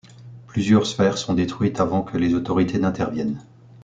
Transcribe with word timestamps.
Plusieurs 0.47 0.87
sphères 0.87 1.19
sont 1.19 1.35
détruites 1.35 1.79
avant 1.79 2.01
que 2.01 2.17
les 2.17 2.33
autorités 2.33 2.79
n'interviennent. 2.79 3.45